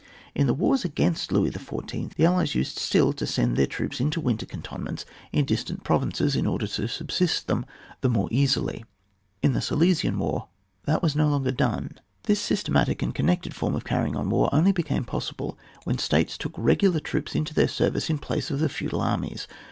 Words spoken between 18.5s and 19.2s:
the feudal